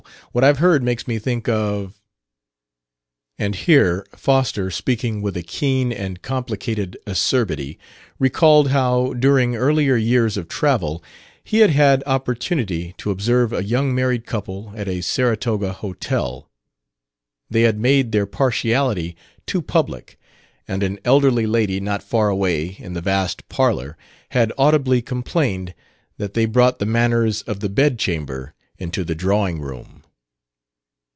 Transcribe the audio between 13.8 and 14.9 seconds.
married couple at